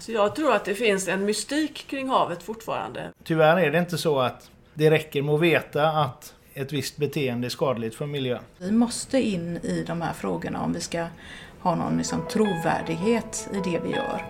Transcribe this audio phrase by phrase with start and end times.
[0.00, 3.12] Alltså jag tror att det finns en mystik kring havet fortfarande.
[3.24, 7.46] Tyvärr är det inte så att det räcker med att veta att ett visst beteende
[7.46, 8.42] är skadligt för miljön.
[8.58, 11.06] Vi måste in i de här frågorna om vi ska
[11.60, 14.24] ha någon liksom trovärdighet i det vi gör.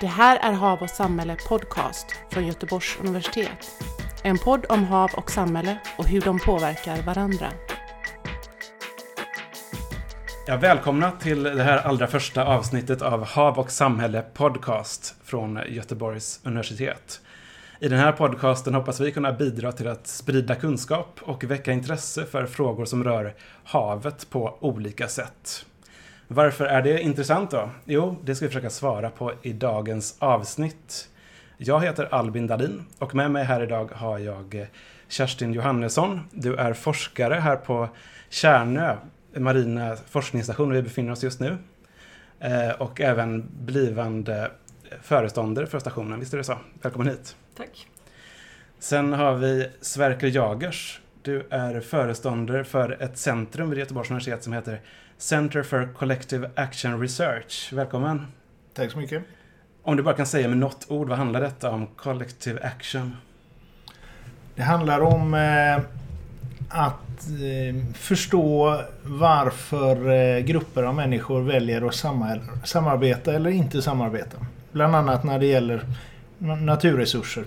[0.00, 3.66] Det här är Hav och samhälle podcast från Göteborgs universitet.
[4.26, 7.52] En podd om hav och samhälle och hur de påverkar varandra.
[10.46, 16.40] Ja, välkomna till det här allra första avsnittet av Hav och samhälle podcast från Göteborgs
[16.44, 17.20] universitet.
[17.80, 22.24] I den här podcasten hoppas vi kunna bidra till att sprida kunskap och väcka intresse
[22.24, 23.34] för frågor som rör
[23.64, 25.66] havet på olika sätt.
[26.28, 27.70] Varför är det intressant då?
[27.84, 31.08] Jo, det ska vi försöka svara på i dagens avsnitt.
[31.58, 34.66] Jag heter Albin Dahlin och med mig här idag har jag
[35.08, 36.20] Kerstin Johannesson.
[36.30, 37.88] Du är forskare här på
[38.28, 38.96] Kärnö
[39.36, 41.58] marina forskningsstation där vi befinner oss just nu.
[42.40, 44.50] Eh, och även blivande
[45.02, 46.58] föreståndare för stationen, visst är det så?
[46.82, 47.36] Välkommen hit.
[47.56, 47.88] Tack.
[48.78, 51.00] Sen har vi Sverker Jagers.
[51.22, 54.80] Du är föreståndare för ett centrum vid Göteborgs universitet som heter
[55.18, 57.72] Center for Collective Action Research.
[57.72, 58.26] Välkommen.
[58.74, 59.22] Tack så mycket.
[59.86, 63.16] Om du bara kan säga med något ord, vad handlar detta om Collective Action?
[64.54, 65.76] Det handlar om eh,
[66.68, 71.94] att eh, förstå varför eh, grupper av människor väljer att
[72.68, 74.38] samarbeta eller inte samarbeta.
[74.72, 75.84] Bland annat när det gäller
[76.38, 77.44] naturresurser.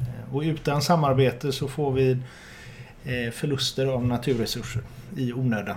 [0.00, 2.18] Eh, och utan samarbete så får vi
[3.32, 4.82] förluster av naturresurser
[5.16, 5.76] i onödan.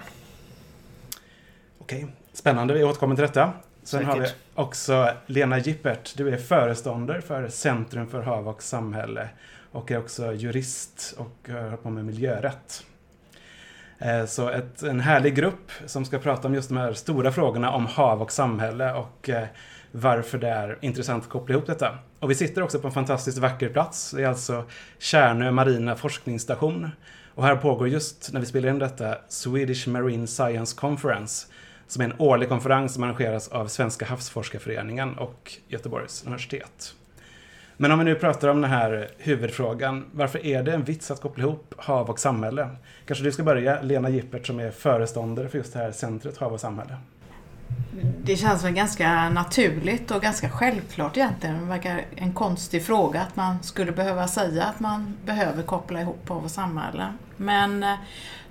[1.79, 2.73] Okej, spännande.
[2.73, 3.53] Vi återkommer till detta.
[3.83, 4.07] Sen Säkert.
[4.07, 6.13] har vi också Lena Gippert.
[6.17, 9.29] Du är föreståndare för Centrum för hav och samhälle
[9.71, 12.83] och är också jurist och har på med miljörätt.
[13.97, 17.71] Eh, så ett, en härlig grupp som ska prata om just de här stora frågorna
[17.71, 19.47] om hav och samhälle och eh,
[19.91, 21.97] varför det är intressant att koppla ihop detta.
[22.19, 24.11] Och vi sitter också på en fantastiskt vacker plats.
[24.11, 24.63] Det är alltså
[24.99, 26.89] Kärnö marina forskningsstation.
[27.35, 31.47] Och här pågår just, när vi spelar in detta, Swedish Marine Science Conference
[31.89, 36.93] som är en årlig konferens som arrangeras av Svenska havsforskarföreningen och Göteborgs universitet.
[37.77, 41.21] Men om vi nu pratar om den här huvudfrågan, varför är det en vits att
[41.21, 42.69] koppla ihop hav och samhälle?
[43.05, 46.53] Kanske du ska börja, Lena Gippert som är föreståndare för just det här centret Hav
[46.53, 46.97] och samhälle.
[48.23, 51.59] Det känns väl ganska naturligt och ganska självklart egentligen.
[51.59, 56.29] Det verkar en konstig fråga att man skulle behöva säga att man behöver koppla ihop
[56.29, 57.13] hav och samhälle.
[57.37, 57.95] Men eh,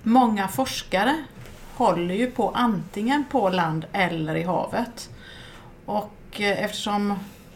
[0.03, 1.23] många forskare
[1.79, 5.09] håller ju på antingen på land eller i havet.
[5.85, 7.13] Och eh, eftersom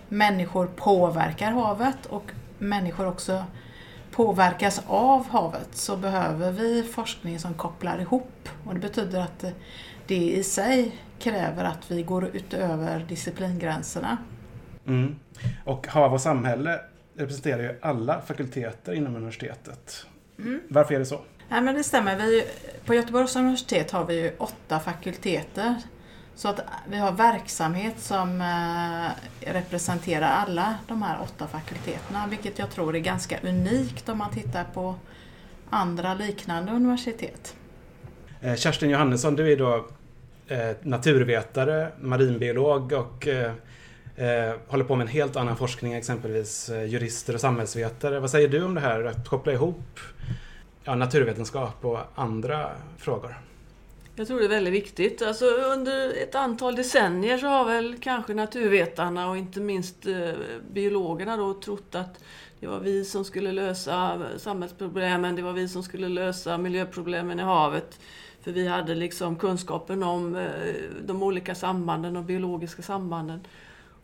[0.09, 3.43] människor påverkar havet och människor också
[4.11, 8.49] påverkas av havet så behöver vi forskning som kopplar ihop.
[8.65, 9.45] Och det betyder att
[10.07, 14.17] det i sig kräver att vi går utöver disciplingränserna.
[14.87, 15.15] Mm.
[15.63, 16.79] Och Hav och samhälle
[17.15, 20.05] representerar ju alla fakulteter inom universitetet.
[20.39, 20.61] Mm.
[20.69, 21.21] Varför är det så?
[21.53, 22.15] Nej, men det stämmer.
[22.15, 22.45] Vi,
[22.85, 25.75] på Göteborgs universitet har vi ju åtta fakulteter.
[26.35, 26.59] Så att
[26.89, 32.99] vi har verksamhet som eh, representerar alla de här åtta fakulteterna, vilket jag tror är
[32.99, 34.95] ganska unikt om man tittar på
[35.69, 37.55] andra liknande universitet.
[38.41, 39.85] Eh, Kerstin Johannesson, du är då
[40.47, 43.51] eh, naturvetare, marinbiolog och eh,
[44.15, 48.19] eh, håller på med en helt annan forskning, exempelvis jurister och samhällsvetare.
[48.19, 49.99] Vad säger du om det här att koppla ihop
[50.83, 53.35] ja, naturvetenskap och andra frågor?
[54.15, 55.21] Jag tror det är väldigt viktigt.
[55.21, 60.31] Alltså, under ett antal decennier så har väl kanske naturvetarna och inte minst eh,
[60.71, 62.23] biologerna då trott att
[62.59, 67.43] det var vi som skulle lösa samhällsproblemen, det var vi som skulle lösa miljöproblemen i
[67.43, 67.99] havet.
[68.41, 70.47] För vi hade liksom kunskapen om eh,
[71.05, 73.39] de olika sambanden och biologiska sambanden.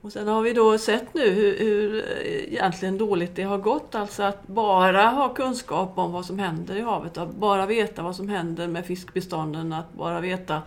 [0.02, 3.96] Och sen har vi då sett nu hur, hur eh, egentligen dåligt det har gått.
[3.96, 8.16] Alltså att bara ha kunskap om vad som händer i havet, att bara veta vad
[8.16, 10.62] som händer med fiskbestånden, att bara veta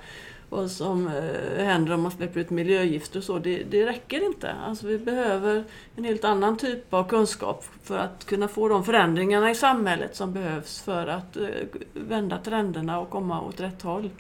[0.49, 4.53] vad som eh, händer om man släpper ut miljögifter och så, det, det räcker inte.
[4.67, 5.65] Alltså vi behöver
[5.97, 10.33] en helt annan typ av kunskap för att kunna få de förändringarna i samhället som
[10.33, 11.47] behövs för att eh,
[11.93, 14.11] vända trenderna och komma åt rätt håll.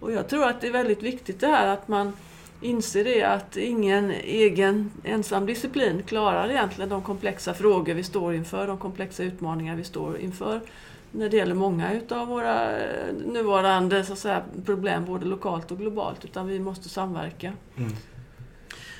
[0.00, 2.12] Och jag tror att det är väldigt viktigt det här att man
[2.60, 8.66] inse det att ingen egen ensam disciplin klarar egentligen de komplexa frågor vi står inför,
[8.66, 10.60] de komplexa utmaningar vi står inför
[11.12, 15.78] när det gäller många utav våra eh, nuvarande så att säga, problem, både lokalt och
[15.78, 17.52] globalt, utan vi måste samverka.
[17.76, 17.92] Mm.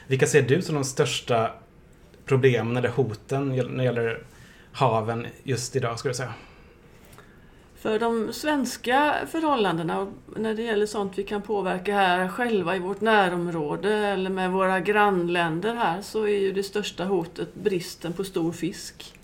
[0.07, 1.51] Vilka ser du som de största
[2.25, 4.23] problemen eller hoten när det gäller
[4.73, 6.35] haven just idag, skulle du säga?
[7.79, 13.01] För de svenska förhållandena, när det gäller sånt vi kan påverka här själva i vårt
[13.01, 18.53] närområde eller med våra grannländer här, så är ju det största hotet bristen på stor
[18.53, 19.15] fisk.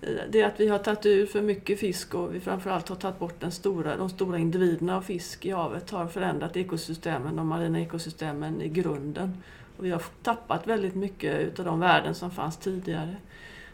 [0.00, 2.96] Eh, det är att vi har tagit ur för mycket fisk och vi framförallt har
[2.96, 7.46] tagit bort den stora, de stora individerna av fisk i havet har förändrat ekosystemen, de
[7.46, 9.42] marina ekosystemen i grunden.
[9.78, 13.16] Och vi har tappat väldigt mycket av de värden som fanns tidigare.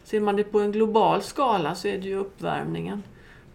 [0.04, 3.02] Ser man det på en global skala så är det ju uppvärmningen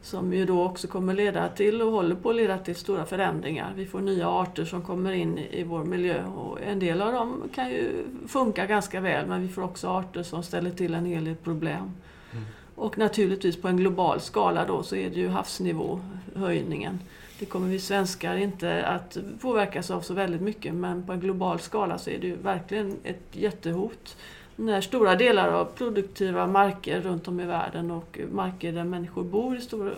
[0.01, 3.73] som ju då också kommer leda till och håller på att leda till stora förändringar.
[3.75, 7.43] Vi får nya arter som kommer in i vår miljö och en del av dem
[7.55, 7.91] kan ju
[8.27, 11.91] funka ganska väl men vi får också arter som ställer till en hel del problem.
[12.31, 12.45] Mm.
[12.75, 16.99] Och naturligtvis på en global skala då så är det ju havsnivåhöjningen.
[17.39, 21.59] Det kommer vi svenskar inte att påverkas av så väldigt mycket men på en global
[21.59, 24.17] skala så är det ju verkligen ett jättehot
[24.59, 29.57] när stora delar av produktiva marker runt om i världen och marker där människor bor
[29.57, 29.95] i stor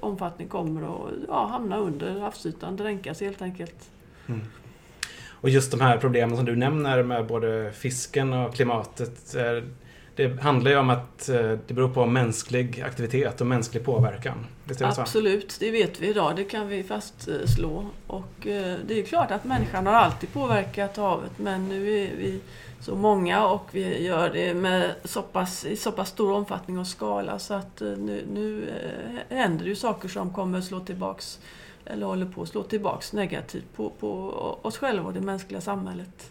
[0.00, 3.90] omfattning kommer att ja, hamna under havsytan, dränkas helt enkelt.
[4.26, 4.40] Mm.
[5.40, 9.36] Och just de här problemen som du nämner med både fisken och klimatet.
[10.16, 14.46] Det handlar ju om att eh, det beror på mänsklig aktivitet och mänsklig påverkan.
[14.64, 16.36] Det Absolut, det vet vi idag.
[16.36, 17.86] Det kan vi fastslå.
[18.06, 22.40] Och eh, det är klart att människan har alltid påverkat havet men nu är vi
[22.86, 26.86] så många och vi gör det med så pass, i så pass stor omfattning och
[26.86, 28.68] skala så att eh, nu, nu
[29.30, 31.38] eh, händer det ju saker som kommer slå tillbaks
[31.84, 34.08] eller håller på att slå tillbaks negativt på, på
[34.62, 36.30] oss själva och det mänskliga samhället.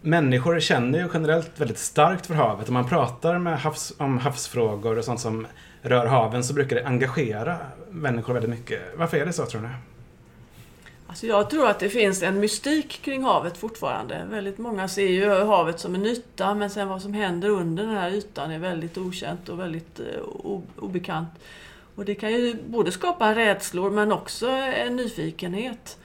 [0.00, 2.68] Människor känner ju generellt väldigt starkt för havet.
[2.68, 5.46] Om man pratar med havs, om havsfrågor och sånt som
[5.82, 7.56] rör haven så brukar det engagera
[7.90, 8.80] människor väldigt mycket.
[8.96, 9.68] Varför är det så tror ni?
[11.10, 14.26] Alltså jag tror att det finns en mystik kring havet fortfarande.
[14.30, 17.96] Väldigt många ser ju havet som en yta men sen vad som händer under den
[17.96, 20.06] här ytan är väldigt okänt och väldigt eh,
[20.76, 21.28] obekant.
[21.94, 25.98] Och det kan ju både skapa rädslor men också en nyfikenhet.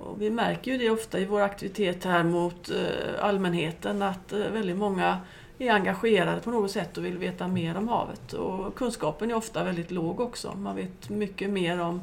[0.00, 4.38] Och vi märker ju det ofta i vår aktivitet här mot eh, allmänheten att eh,
[4.38, 5.18] väldigt många
[5.58, 8.32] är engagerade på något sätt och vill veta mer om havet.
[8.32, 10.54] Och kunskapen är ofta väldigt låg också.
[10.56, 12.00] Man vet mycket mer om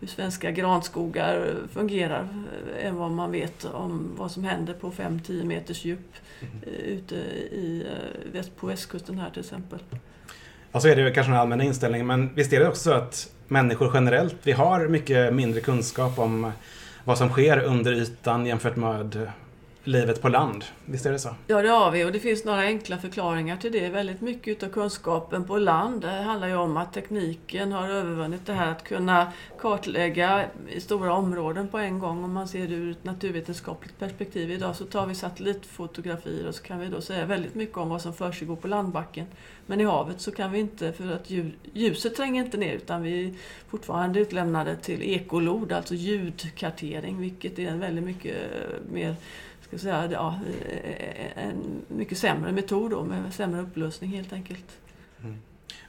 [0.00, 2.28] hur svenska granskogar fungerar
[2.80, 6.74] än vad man vet om vad som händer på 5-10 meters djup mm.
[6.84, 7.86] ute i,
[8.34, 9.78] eh, på västkusten här till exempel.
[10.72, 13.32] Ja, så är det kanske en allmän inställning, men visst är det också så att
[13.48, 16.52] människor generellt, vi har mycket mindre kunskap om
[17.04, 19.30] vad som sker under ytan jämfört med
[19.88, 20.64] livet på land.
[20.84, 21.34] Visst är det så?
[21.46, 23.88] Ja, det har vi och det finns några enkla förklaringar till det.
[23.88, 28.52] Väldigt mycket av kunskapen på land det handlar ju om att tekniken har övervunnit det
[28.52, 32.24] här att kunna kartlägga i stora områden på en gång.
[32.24, 34.50] Om man ser det ur ett naturvetenskapligt perspektiv.
[34.50, 38.02] Idag så tar vi satellitfotografier och så kan vi då säga väldigt mycket om vad
[38.02, 39.26] som försiggår på landbacken.
[39.66, 41.30] Men i havet så kan vi inte, för att
[41.72, 43.34] ljuset tränger inte ner utan vi är
[43.68, 49.16] fortfarande utlämnade till ekolod, alltså ljudkartering, vilket är en väldigt mycket eh, mer
[49.68, 50.40] ska säga, ja,
[51.34, 54.78] en mycket sämre metod då, med sämre upplösning helt enkelt.
[55.24, 55.36] Mm.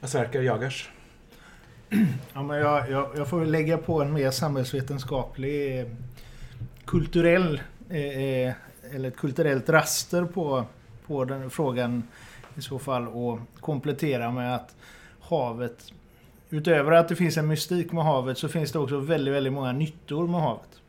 [0.02, 0.90] Sverker Jagers?
[2.32, 5.86] Ja, men jag, jag, jag, får lägga på en mer samhällsvetenskaplig
[6.84, 8.54] kulturell eh,
[8.94, 10.64] eller ett kulturellt raster på,
[11.06, 12.02] på den frågan
[12.54, 14.76] i så fall och komplettera med att
[15.20, 15.92] havet
[16.52, 19.72] Utöver att det finns en mystik med havet så finns det också väldigt, väldigt många
[19.72, 20.79] nyttor med havet.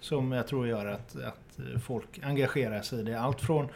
[0.00, 3.20] Som jag tror gör att, att folk engagerar sig i det.
[3.20, 3.68] Allt från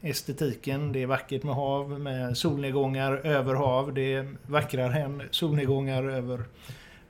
[0.00, 3.94] estetiken, det är vackert med hav, med solnedgångar över hav.
[3.94, 6.44] Det är vackrare än solnedgångar över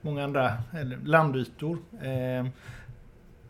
[0.00, 0.52] många andra
[1.04, 1.78] landytor.
[2.02, 2.46] Eh,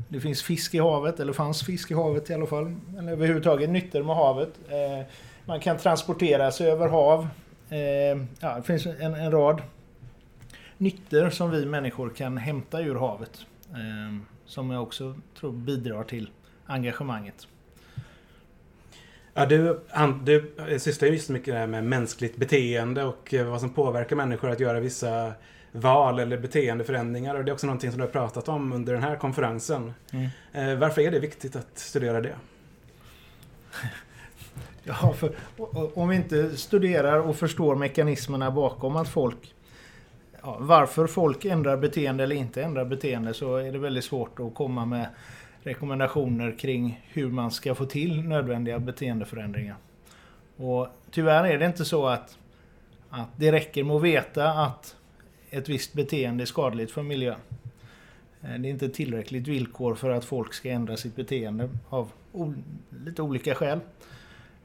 [0.09, 2.75] det finns fisk i havet, eller fanns fisk i havet i alla fall.
[2.99, 4.59] Eller överhuvudtaget nyttor med havet.
[4.69, 5.07] Eh,
[5.45, 7.29] man kan transportera sig över hav.
[7.69, 7.79] Eh,
[8.41, 9.63] ja, det finns en, en rad
[10.79, 13.47] nyttor som vi människor kan hämta ur havet.
[13.71, 16.31] Eh, som jag också tror bidrar till
[16.67, 17.47] engagemanget.
[19.35, 19.81] Ja, du,
[20.25, 24.81] du sysslar ju just mycket med mänskligt beteende och vad som påverkar människor att göra
[24.81, 25.33] vissa
[25.73, 27.35] val eller beteendeförändringar.
[27.35, 29.93] Och det är också någonting som du har pratat om under den här konferensen.
[30.13, 30.29] Mm.
[30.53, 32.35] Eh, varför är det viktigt att studera det?
[34.85, 35.35] Ja, för
[35.95, 39.55] om vi inte studerar och förstår mekanismerna bakom att folk
[40.43, 44.55] ja, varför folk ändrar beteende eller inte ändrar beteende så är det väldigt svårt att
[44.55, 45.07] komma med
[45.63, 49.77] rekommendationer kring hur man ska få till nödvändiga beteendeförändringar.
[50.57, 52.39] Och tyvärr är det inte så att,
[53.11, 54.97] att det räcker med att veta att
[55.51, 57.41] ett visst beteende är skadligt för miljön.
[58.43, 62.13] Eh, det är inte tillräckligt villkor för att folk ska ändra sitt beteende av
[63.05, 63.81] lite olika skäl.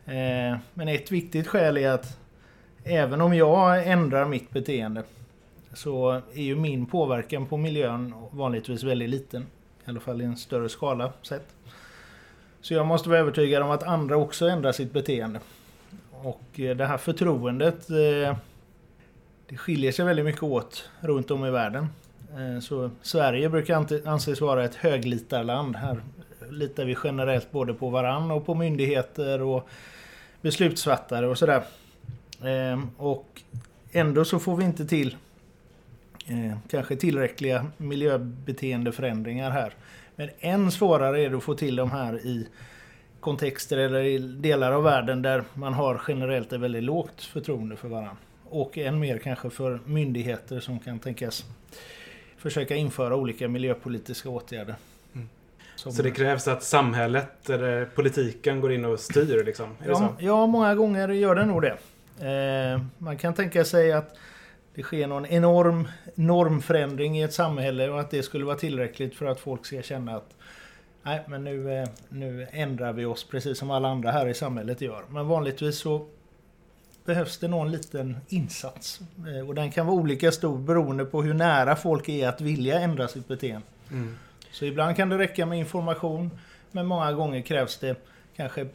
[0.05, 2.19] Eh, men ett viktigt skäl är att
[2.83, 5.03] även om jag ändrar mitt beteende
[5.73, 9.41] så är ju min påverkan på miljön vanligtvis väldigt liten.
[9.85, 11.47] I alla fall i en större skala sett.
[12.61, 15.39] Så jag måste vara övertygad om att andra också ändrar sitt beteende.
[16.11, 18.37] Och eh, det här förtroendet eh,
[19.47, 21.87] det skiljer sig väldigt mycket åt runt om i världen.
[22.37, 25.75] Eh, så Sverige brukar anses vara ett höglitarland.
[25.75, 26.01] Här
[26.49, 29.69] litar vi generellt både på varann och på myndigheter och
[30.41, 31.63] beslutsfattare och sådär.
[32.43, 33.41] Ehm, och
[33.91, 35.15] ändå så får vi inte till
[36.27, 39.73] eh, kanske tillräckliga miljöbeteendeförändringar här.
[40.15, 42.47] Men än svårare är det att få till de här i
[43.19, 47.87] kontexter eller i delar av världen där man har generellt ett väldigt lågt förtroende för
[47.87, 48.17] varandra.
[48.49, 51.45] Och än mer kanske för myndigheter som kan tänkas
[52.37, 54.75] försöka införa olika miljöpolitiska åtgärder.
[55.75, 55.91] Som...
[55.91, 59.69] Så det krävs att samhället eller politiken går in och styr liksom?
[59.85, 61.77] Ja, ja, många gånger gör det nog det.
[62.27, 64.17] Eh, man kan tänka sig att
[64.77, 69.25] det sker någon enorm normförändring i ett samhälle och att det skulle vara tillräckligt för
[69.25, 70.35] att folk ska känna att
[71.03, 74.81] nej, men nu, eh, nu ändrar vi oss precis som alla andra här i samhället
[74.81, 75.03] gör.
[75.09, 76.07] Men vanligtvis så
[77.05, 78.99] behövs det någon liten insats.
[79.27, 82.79] Eh, och den kan vara olika stor beroende på hur nära folk är att vilja
[82.79, 83.67] ändra sitt beteende.
[83.91, 84.15] Mm.
[84.51, 86.31] Så ibland kan det räcka med information
[86.71, 87.95] men många gånger krävs det
[88.37, 88.67] kanske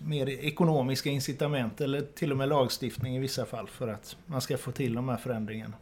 [0.00, 4.58] mer ekonomiska incitament eller till och med lagstiftning i vissa fall för att man ska
[4.58, 5.74] få till de här förändringarna.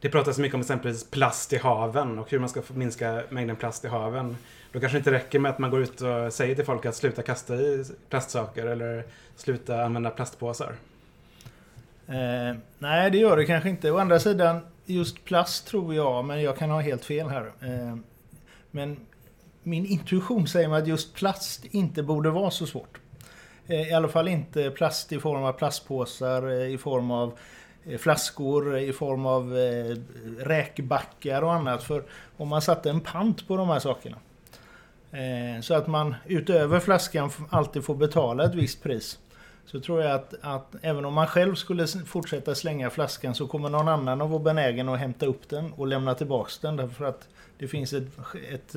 [0.00, 3.84] Det pratas mycket om exempelvis plast i haven och hur man ska minska mängden plast
[3.84, 4.36] i haven.
[4.72, 6.96] Då kanske det inte räcker med att man går ut och säger till folk att
[6.96, 9.04] sluta kasta i plastsaker eller
[9.36, 10.74] sluta använda plastpåsar.
[12.06, 13.90] Eh, nej, det gör det kanske inte.
[13.90, 17.52] Å andra sidan, just plast tror jag, men jag kan ha helt fel här.
[17.60, 17.96] Eh,
[18.70, 18.96] men
[19.62, 23.00] min intuition säger mig att just plast inte borde vara så svårt.
[23.66, 27.38] Eh, I alla fall inte plast i form av plastpåsar, eh, i form av
[27.84, 29.52] eh, flaskor, i form av
[30.38, 31.82] räkbackar och annat.
[31.82, 32.04] För
[32.36, 34.16] om man satte en pant på de här sakerna
[35.62, 39.18] så att man utöver flaskan alltid får betala ett visst pris.
[39.64, 43.68] Så tror jag att, att även om man själv skulle fortsätta slänga flaskan så kommer
[43.68, 46.76] någon annan att vara benägen att hämta upp den och lämna tillbaks den.
[46.76, 47.28] Därför att
[47.58, 48.08] det finns ett,
[48.52, 48.74] ett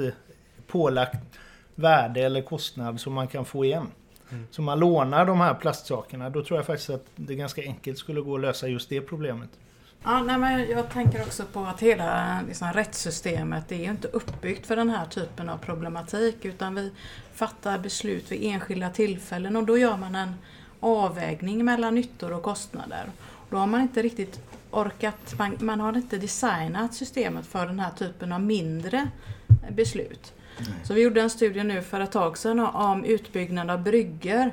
[0.68, 1.40] pålagt
[1.76, 3.88] värde eller kostnad som man kan få igen.
[4.32, 4.48] Mm.
[4.52, 8.22] Så man lånar de här plastsakerna, då tror jag faktiskt att det ganska enkelt skulle
[8.22, 9.50] gå att lösa just det problemet.
[10.04, 14.68] Ja, nej, men jag tänker också på att hela liksom, rättssystemet är ju inte uppbyggt
[14.68, 16.92] för den här typen av problematik utan vi
[17.34, 20.34] fattar beslut vid enskilda tillfällen och då gör man en
[20.80, 23.06] avvägning mellan nyttor och kostnader.
[23.50, 24.40] Då har man inte riktigt
[24.72, 29.08] orkat, man, man har inte designat systemet för den här typen av mindre
[29.70, 30.34] beslut.
[30.84, 34.52] Så vi gjorde en studie nu för ett tag sedan om utbyggnad av bryggor.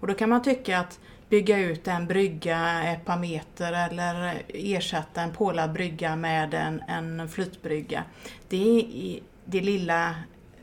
[0.00, 0.98] Och då kan man tycka att
[1.28, 7.28] bygga ut en brygga ett par meter eller ersätta en pålad brygga med en, en
[7.28, 8.04] flytbrygga.
[8.48, 10.08] Det, är, det lilla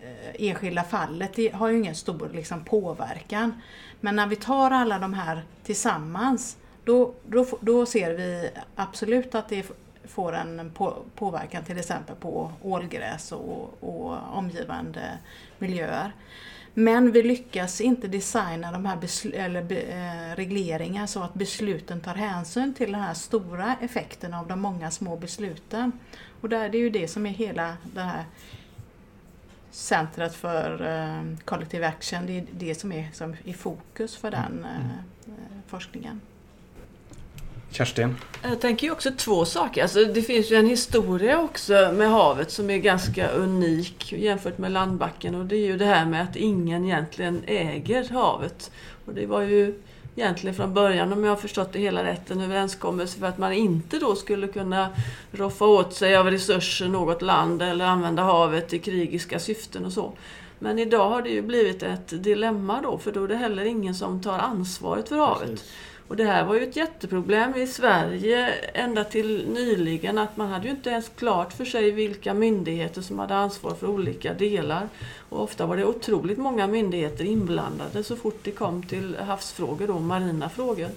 [0.02, 3.62] eh, enskilda fallet det har ju ingen stor liksom, påverkan.
[4.00, 9.50] Men när vi tar alla de här tillsammans då, då, då ser vi absolut att
[9.50, 9.72] det
[10.06, 15.18] får en på, påverkan till exempel på ålgräs och, och omgivande
[15.58, 16.12] miljöer.
[16.74, 18.98] Men vi lyckas inte designa de här
[19.34, 24.60] eller, eh, regleringar så att besluten tar hänsyn till den här stora effekten av de
[24.60, 25.92] många små besluten.
[26.42, 28.26] Och där, det är ju det som är hela det här
[29.72, 34.66] centret för eh, Collective Action, det är det som är som i fokus för den
[34.66, 34.92] eh,
[35.28, 36.22] eh forskningen.
[37.72, 38.16] Kerstin?
[38.44, 39.82] Jag tänker ju också två saker.
[39.82, 44.72] Alltså, det finns ju en historia också med havet som är ganska unik jämfört med
[44.72, 45.36] landbacken.
[45.36, 48.72] Och det är ju det här med att ingen egentligen äger havet.
[49.06, 49.82] Och det var ju
[50.16, 53.54] egentligen från början, om jag har förstått det hela rätt, en överenskommelse för att man
[53.54, 54.90] inte då skulle kunna
[55.32, 60.14] roffa åt sig av resurser något land eller använda havet i krigiska syften och så.
[60.60, 63.96] Men idag har det ju blivit ett dilemma då, för då är det heller ingen
[63.96, 65.50] som tar ansvaret för havet.
[65.50, 65.72] Precis.
[66.12, 70.66] Och det här var ju ett jätteproblem i Sverige ända till nyligen att man hade
[70.66, 74.90] ju inte ens klart för sig vilka myndigheter som hade ansvar för olika delar.
[75.30, 80.02] Och ofta var det otroligt många myndigheter inblandade så fort det kom till havsfrågor, och
[80.02, 80.90] marina frågor.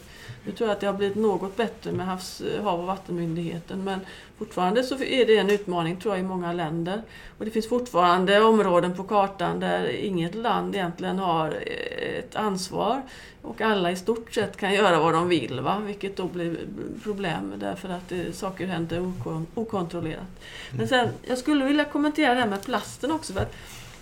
[0.47, 4.01] Nu tror jag att det har blivit något bättre med Havs, hav och vattenmyndigheten men
[4.39, 7.03] fortfarande så är det en utmaning tror jag i många länder.
[7.39, 11.55] Och det finns fortfarande områden på kartan där inget land egentligen har
[12.19, 13.03] ett ansvar
[13.43, 15.83] och alla i stort sett kan göra vad de vill, va?
[15.87, 16.59] vilket då blir
[17.03, 20.41] problem därför att det, saker händer okon okontrollerat.
[20.71, 20.89] Men mm.
[20.89, 23.33] sen, jag skulle vilja kommentera det här med plasten också.
[23.33, 23.55] För att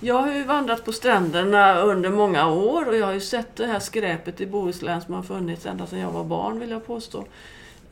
[0.05, 3.67] jag har ju vandrat på stränderna under många år och jag har ju sett det
[3.67, 7.25] här skräpet i Bohuslän som har funnits ända sedan jag var barn vill jag påstå.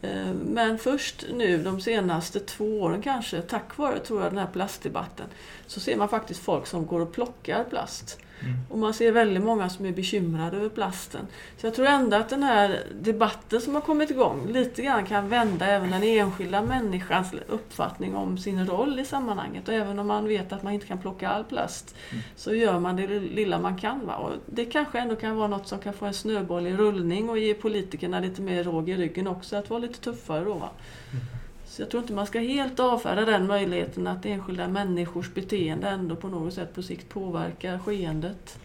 [0.02, 4.46] Eh, men först nu de senaste två åren kanske, tack vare tror jag den här
[4.52, 5.26] plastdebatten,
[5.66, 8.18] så ser man faktiskt folk som går och plockar plast.
[8.42, 8.56] Mm.
[8.68, 11.26] Och man ser väldigt många som är bekymrade över plasten.
[11.56, 15.28] Så jag tror ändå att den här debatten som har kommit igång lite grann kan
[15.28, 19.68] vända även den enskilda människans uppfattning om sin roll i sammanhanget.
[19.68, 22.22] Och även om man vet att man inte kan plocka all plast mm.
[22.36, 24.06] så gör man det lilla man kan.
[24.06, 24.16] Va?
[24.16, 27.38] Och det kanske ändå kan vara något som kan få en snöboll i rullning och
[27.38, 30.54] ge politikerna lite mer råg i ryggen också, att vara lite tuffare då.
[30.54, 30.70] Va?
[31.12, 31.24] Mm.
[31.70, 36.16] Så jag tror inte man ska helt avfärda den möjligheten att enskilda människors beteende ändå
[36.16, 38.58] på något sätt på sikt påverkar skeendet.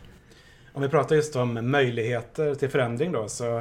[0.73, 3.57] Om vi pratar just om möjligheter till förändring då så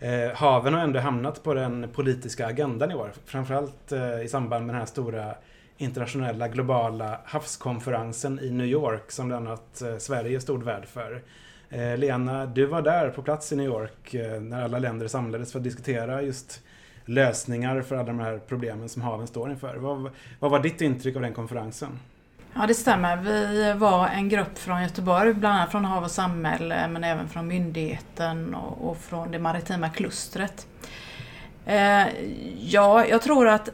[0.00, 3.12] eh, haven har ändå hamnat på den politiska agendan i år.
[3.24, 5.34] Framförallt eh, i samband med den här stora
[5.76, 11.22] internationella globala havskonferensen i New York som bland annat eh, Sverige stod värd för.
[11.70, 15.52] Eh, Lena, du var där på plats i New York eh, när alla länder samlades
[15.52, 16.62] för att diskutera just
[17.08, 19.76] lösningar för alla de här problemen som haven står inför.
[19.76, 21.98] Vad, vad var ditt intryck av den konferensen?
[22.54, 23.16] Ja det stämmer.
[23.16, 27.46] Vi var en grupp från Göteborg, bland annat från Hav och samhälle men även från
[27.46, 30.66] myndigheten och, och från det maritima klustret.
[31.66, 32.06] Eh,
[32.58, 33.68] ja, jag tror att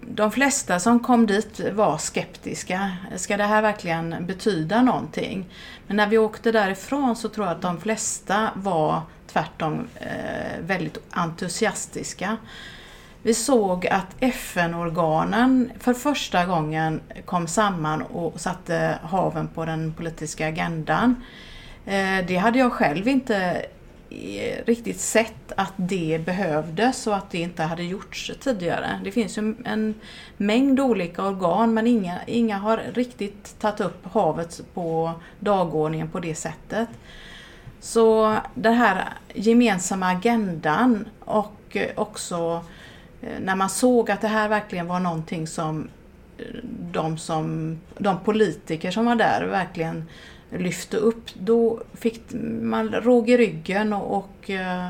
[0.00, 2.96] de flesta som kom dit var skeptiska.
[3.16, 5.46] Ska det här verkligen betyda någonting?
[5.86, 10.98] Men när vi åkte därifrån så tror jag att de flesta var tvärtom eh, väldigt
[11.10, 12.36] entusiastiska.
[13.22, 20.48] Vi såg att FN-organen för första gången kom samman och satte haven på den politiska
[20.48, 21.24] agendan.
[21.86, 23.36] Eh, det hade jag själv inte
[24.10, 29.00] eh, riktigt sett att det behövdes och att det inte hade gjorts tidigare.
[29.04, 29.94] Det finns ju en
[30.36, 36.34] mängd olika organ men inga, inga har riktigt tagit upp havet på dagordningen på det
[36.34, 36.88] sättet.
[37.80, 42.79] Så den här gemensamma agendan och också Eh,
[43.22, 45.88] Eh, när man såg att det här verkligen var någonting som
[46.38, 46.44] eh,
[46.92, 50.06] de, som, de politiker som var där verkligen
[50.50, 52.22] lyfte upp, då fick
[52.62, 54.88] man råg i ryggen och, och eh,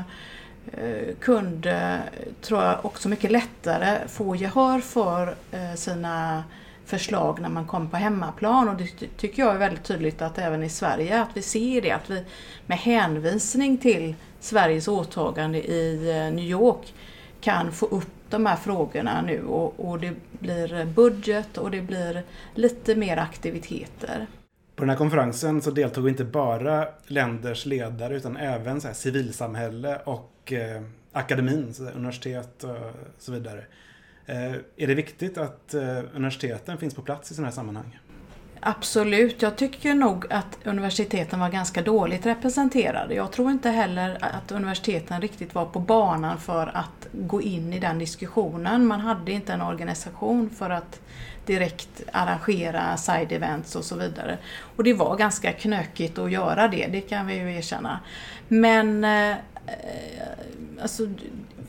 [0.73, 1.99] eh, kunde,
[2.41, 6.43] tror jag, också mycket lättare få gehör för eh, sina
[6.85, 8.69] förslag när man kom på hemmaplan.
[8.69, 11.91] Och det tycker jag är väldigt tydligt att även i Sverige att vi ser det,
[11.91, 12.23] att vi
[12.65, 15.97] med hänvisning till Sveriges åtagande i
[16.33, 16.93] New York
[17.41, 22.23] kan få upp de här frågorna nu och, och det blir budget och det blir
[22.55, 24.27] lite mer aktiviteter.
[24.75, 30.01] På den här konferensen så deltog inte bara länders ledare utan även så här, civilsamhälle
[30.03, 32.77] och eh, akademin, så universitet och
[33.17, 33.65] så vidare.
[34.25, 37.99] Eh, är det viktigt att eh, universiteten finns på plats i sådana här sammanhang?
[38.63, 43.13] Absolut, jag tycker nog att universiteten var ganska dåligt representerade.
[43.13, 47.79] Jag tror inte heller att universiteten riktigt var på banan för att gå in i
[47.79, 48.87] den diskussionen.
[48.87, 50.99] Man hade inte en organisation för att
[51.45, 54.37] direkt arrangera side events och så vidare.
[54.75, 57.99] Och det var ganska knökigt att göra det, det kan vi ju erkänna.
[58.47, 59.35] Men eh,
[60.81, 61.03] alltså,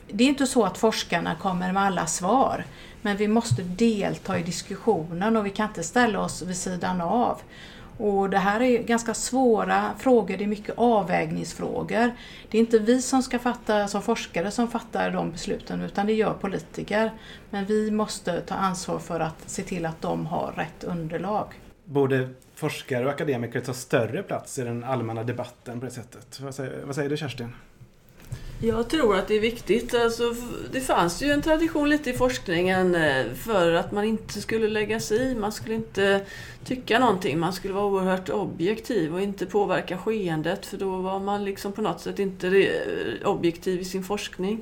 [0.07, 2.65] det är inte så att forskarna kommer med alla svar.
[3.03, 7.41] Men vi måste delta i diskussionen och vi kan inte ställa oss vid sidan av.
[7.97, 12.11] Och det här är ganska svåra frågor, det är mycket avvägningsfrågor.
[12.49, 16.13] Det är inte vi som ska fatta, som forskare, som fattar de besluten utan det
[16.13, 17.11] gör politiker.
[17.49, 21.47] Men vi måste ta ansvar för att se till att de har rätt underlag.
[21.85, 26.39] Borde forskare och akademiker ta större plats i den allmänna debatten på det sättet?
[26.39, 27.53] Vad säger, vad säger du Kerstin?
[28.65, 29.93] Jag tror att det är viktigt.
[29.93, 30.35] Alltså,
[30.71, 34.99] det fanns ju en tradition lite i forskningen eh, för att man inte skulle lägga
[34.99, 35.35] sig i.
[35.35, 36.21] Man skulle inte
[36.65, 37.39] tycka någonting.
[37.39, 41.81] Man skulle vara oerhört objektiv och inte påverka skeendet för då var man liksom på
[41.81, 42.69] något sätt inte
[43.25, 44.61] objektiv i sin forskning.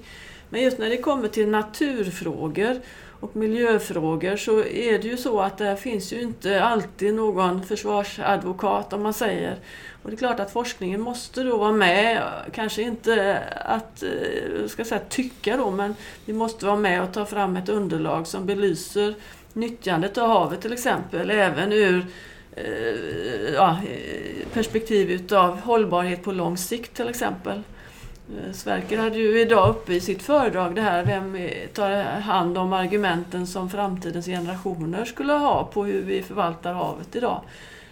[0.49, 2.81] Men just när det kommer till naturfrågor
[3.21, 8.93] och miljöfrågor så är det ju så att det finns ju inte alltid någon försvarsadvokat
[8.93, 9.55] om man säger.
[10.03, 14.85] Och det är klart att forskningen måste då vara med, kanske inte att eh, ska
[14.85, 19.13] säga, tycka då, men vi måste vara med och ta fram ett underlag som belyser
[19.53, 22.05] nyttjandet av havet till exempel, även ur
[22.55, 27.61] eh, ja, eh, perspektiv utav hållbarhet på lång sikt till exempel.
[28.37, 32.73] Eh, Sverker hade ju idag uppe i sitt föredrag det här, vem tar hand om
[32.73, 37.41] argumenten som framtidens generationer skulle ha på hur vi förvaltar havet idag.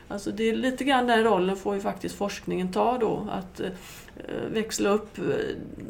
[0.07, 3.69] Alltså det är lite grann den rollen får ju faktiskt forskningen ta då, att eh,
[4.53, 5.23] växla upp eh,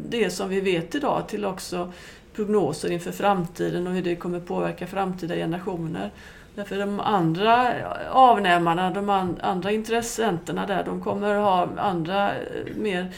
[0.09, 1.91] det som vi vet idag till också
[2.35, 6.11] prognoser inför framtiden och hur det kommer påverka framtida generationer.
[6.55, 7.73] Därför de andra
[8.11, 9.09] avnämarna, de
[9.41, 12.31] andra intressenterna där, de kommer ha andra
[12.75, 13.13] mer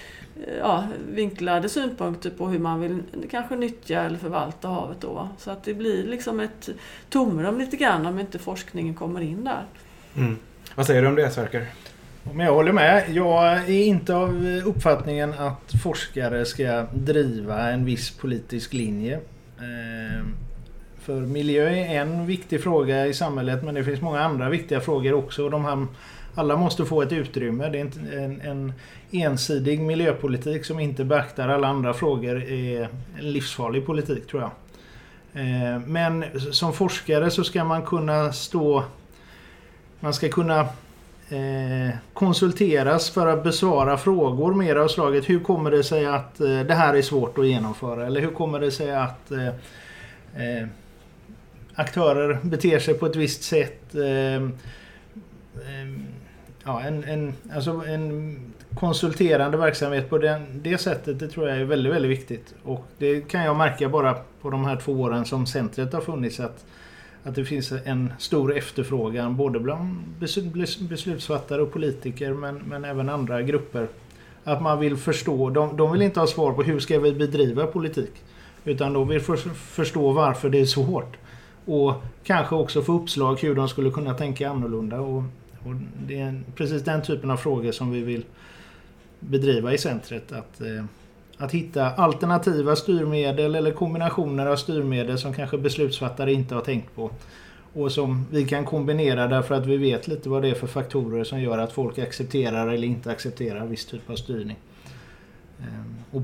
[0.59, 5.01] ja, vinklade synpunkter på hur man vill kanske nyttja eller förvalta havet.
[5.01, 5.29] Då.
[5.37, 6.69] Så att det blir liksom ett
[7.09, 9.63] tomrum lite grann om inte forskningen kommer in där.
[10.15, 10.37] Mm.
[10.75, 11.67] Vad säger du om det Sverker?
[12.37, 13.03] Jag håller med.
[13.09, 19.19] Jag är inte av uppfattningen att forskare ska driva en viss politisk linje.
[19.59, 20.35] Ehm,
[20.99, 25.13] för miljö är en viktig fråga i samhället men det finns många andra viktiga frågor
[25.13, 25.49] också.
[25.49, 25.87] De här,
[26.35, 27.69] alla måste få ett utrymme.
[27.69, 28.73] Det är inte en, en
[29.11, 32.89] ensidig miljöpolitik som inte beaktar alla andra frågor är
[33.19, 34.51] en livsfarlig politik tror jag.
[35.33, 38.83] Eh, men som forskare så ska man kunna stå...
[39.99, 40.59] Man ska kunna
[41.29, 46.59] eh, konsulteras för att besvara frågor mer av slaget hur kommer det sig att eh,
[46.59, 49.31] det här är svårt att genomföra eller hur kommer det sig att
[51.75, 53.95] aktörer beter sig på ett visst sätt.
[56.65, 58.37] Ja, en, en, alltså en
[58.75, 62.55] konsulterande verksamhet på den, det sättet det tror jag är väldigt, väldigt viktigt.
[62.63, 66.39] Och det kan jag märka bara på de här två åren som centret har funnits
[66.39, 66.65] att
[67.23, 69.99] att det finns en stor efterfrågan både bland
[70.89, 73.87] beslutsfattare och politiker men, men även andra grupper.
[74.43, 77.67] Att man vill förstå, de, de vill inte ha svar på hur ska vi bedriva
[77.67, 78.11] politik.
[78.65, 81.17] Utan de vill för, förstå varför det är så hårt.
[81.65, 81.93] Och
[82.23, 84.99] kanske också få uppslag hur de skulle kunna tänka annorlunda.
[84.99, 85.23] Och,
[85.63, 85.75] och
[86.07, 88.25] det är precis den typen av frågor som vi vill
[89.19, 90.31] bedriva i centret.
[90.31, 90.85] Att, eh,
[91.37, 97.11] att hitta alternativa styrmedel eller kombinationer av styrmedel som kanske beslutsfattare inte har tänkt på.
[97.73, 101.23] Och som vi kan kombinera därför att vi vet lite vad det är för faktorer
[101.23, 104.57] som gör att folk accepterar eller inte accepterar viss typ av styrning.
[105.59, 106.21] Eh, och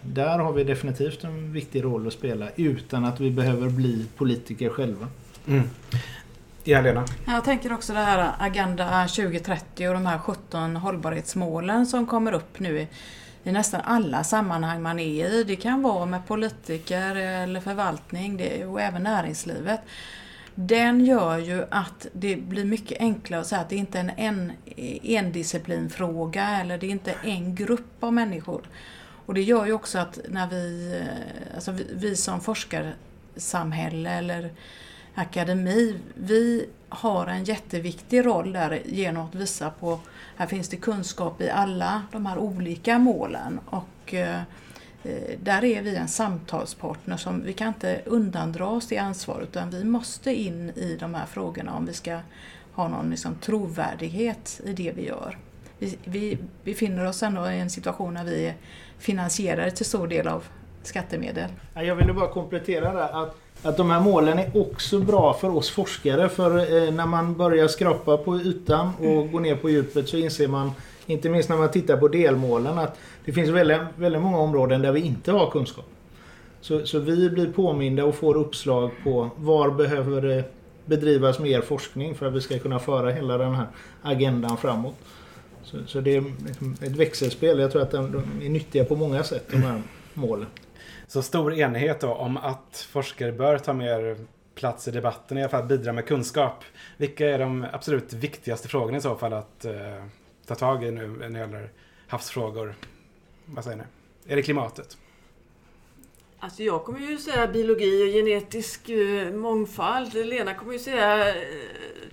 [0.00, 4.68] där har vi definitivt en viktig roll att spela utan att vi behöver bli politiker
[4.68, 5.08] själva.
[5.46, 5.62] Mm.
[6.64, 7.04] Ja, Lena?
[7.26, 12.60] Jag tänker också det här Agenda 2030 och de här 17 hållbarhetsmålen som kommer upp
[12.60, 12.86] nu
[13.44, 15.44] i nästan alla sammanhang man är i.
[15.44, 19.80] Det kan vara med politiker eller förvaltning det, och även näringslivet.
[20.54, 24.16] Den gör ju att det blir mycket enklare att säga att det inte är en,
[24.16, 24.52] en
[25.02, 28.62] endisciplinfråga eller det är inte en grupp av människor.
[29.26, 31.00] Och det gör ju också att när vi,
[31.54, 34.50] alltså vi, vi som forskarsamhälle eller
[35.14, 40.00] akademi, vi har en jätteviktig roll där genom att visa på
[40.36, 44.40] här finns det kunskap i alla de här olika målen och eh,
[45.02, 49.70] eh, där är vi en samtalspartner som vi kan inte undandra oss det ansvaret utan
[49.70, 52.20] vi måste in i de här frågorna om vi ska
[52.72, 55.38] ha någon liksom trovärdighet i det vi gör.
[55.78, 58.54] Vi, vi befinner oss ändå i en situation när vi är
[58.98, 60.44] finansierade till stor del av
[60.86, 61.50] skattemedel.
[61.74, 65.70] Jag ville bara komplettera där att att de här målen är också bra för oss
[65.70, 66.28] forskare.
[66.28, 69.32] För eh, när man börjar skrapa på ytan och mm.
[69.32, 70.70] gå ner på djupet så inser man,
[71.06, 74.92] inte minst när man tittar på delmålen, att det finns väldigt, väldigt många områden där
[74.92, 75.84] vi inte har kunskap.
[76.60, 80.44] Så, så vi blir påminda och får uppslag på var behöver det
[80.84, 83.66] bedrivas mer forskning för att vi ska kunna föra hela den här
[84.02, 84.94] agendan framåt.
[85.64, 87.58] Så, så det är liksom ett växelspel.
[87.58, 89.82] Jag tror att de är nyttiga på många sätt, de här
[90.14, 90.46] målen.
[91.12, 94.16] Så stor enighet då om att forskare bör ta mer
[94.54, 96.64] plats i debatten, i alla fall bidra med kunskap.
[96.96, 100.04] Vilka är de absolut viktigaste frågorna i så fall att uh,
[100.46, 101.70] ta tag i nu när det gäller
[102.06, 102.74] havsfrågor?
[103.44, 103.82] Vad säger ni?
[104.26, 104.96] Är det klimatet?
[106.38, 110.14] Alltså jag kommer ju säga biologi och genetisk uh, mångfald.
[110.14, 111.34] Lena kommer ju säga uh,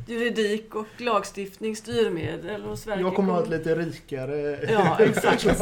[0.07, 4.59] juridik och lagstiftning, styrmedel och Sverige Jag kommer att ha ett lite rikare...
[4.71, 5.45] Ja, exakt.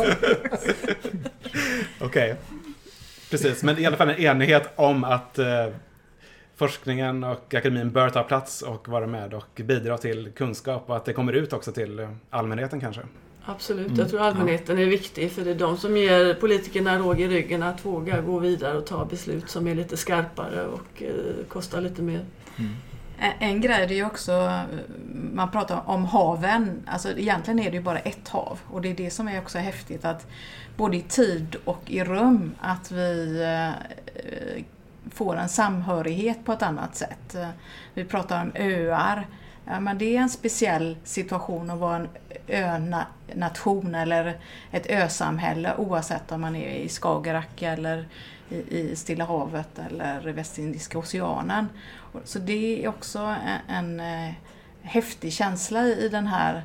[2.00, 2.34] Okej.
[2.34, 2.36] Okay.
[3.30, 5.68] Precis, men i alla fall en enighet om att eh,
[6.56, 11.06] forskningen och akademin bör ta plats och vara med och bidra till kunskap och att
[11.06, 13.02] det kommer ut också till allmänheten kanske.
[13.46, 14.00] Absolut, mm.
[14.00, 17.64] jag tror allmänheten är viktig för det är de som ger politikerna råg i ryggen
[17.64, 22.02] att våga gå vidare och ta beslut som är lite skarpare och eh, kostar lite
[22.02, 22.26] mer.
[22.58, 22.72] Mm.
[23.20, 24.62] En grej är ju också,
[25.34, 28.60] man pratar om haven, alltså egentligen är det ju bara ett hav.
[28.72, 30.28] Och det är det som är också häftigt att
[30.78, 33.44] både i tid och i rum att vi
[35.14, 37.36] får en samhörighet på ett annat sätt.
[37.94, 39.28] Vi pratar om öar,
[39.66, 42.10] ja, men det är en speciell situation att vara en
[42.48, 44.38] önation eller
[44.72, 48.08] ett ösamhälle oavsett om man är i Skagerrak eller
[48.50, 51.70] i, Stilla havet eller Västindiska oceanen.
[52.24, 54.34] Så det är också en, en eh,
[54.82, 56.64] häftig känsla i, den här,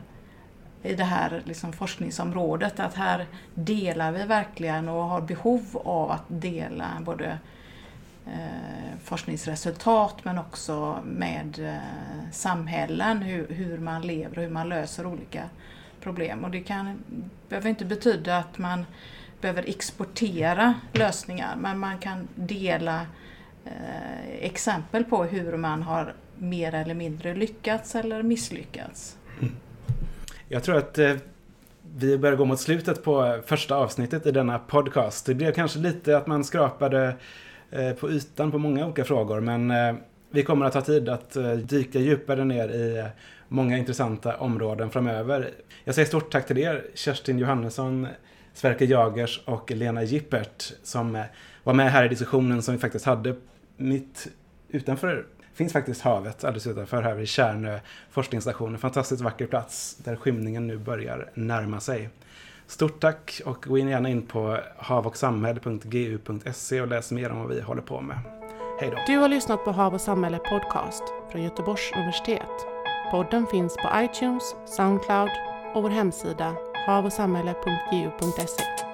[0.83, 2.81] i det här liksom forskningsområdet.
[2.81, 7.39] Att här delar vi verkligen och har behov av att dela både
[8.27, 15.07] Eh, forskningsresultat men också med eh, samhällen, hur, hur man lever och hur man löser
[15.07, 15.43] olika
[16.01, 16.45] problem.
[16.45, 16.99] Och det kan,
[17.49, 18.87] behöver inte betyda att man
[19.41, 23.07] behöver exportera lösningar men man kan dela
[23.65, 29.17] eh, exempel på hur man har mer eller mindre lyckats eller misslyckats.
[29.41, 29.55] Mm.
[30.49, 31.15] Jag tror att eh,
[31.97, 35.27] vi börjar gå mot slutet på eh, första avsnittet i denna podcast.
[35.27, 37.15] Det blev kanske lite att man skrapade
[37.73, 39.95] Eh, på ytan på många olika frågor men eh,
[40.31, 43.05] vi kommer att ha tid att eh, dyka djupare ner i
[43.49, 45.51] många intressanta områden framöver.
[45.85, 48.07] Jag säger stort tack till er, Kerstin Johannesson,
[48.55, 51.25] Sverker Jagers och Lena Gippert som
[51.65, 53.37] var med här i diskussionen som vi faktiskt hade
[53.77, 54.29] mitt
[54.69, 57.79] utanför finns faktiskt havet alldeles utanför här vid Kärnö
[58.11, 58.73] forskningsstation.
[58.73, 62.09] En fantastiskt vacker plats där skymningen nu börjar närma sig.
[62.67, 67.61] Stort tack och gå in gärna in på havochsamhälle.gu.se och läs mer om vad vi
[67.61, 68.19] håller på med.
[68.81, 68.97] Hej då!
[69.07, 72.67] Du har lyssnat på Hav och samhälle podcast från Göteborgs universitet.
[73.11, 75.31] Podden finns på iTunes, Soundcloud
[75.75, 76.55] och vår hemsida
[76.87, 78.92] havochsamhälle.gu.se.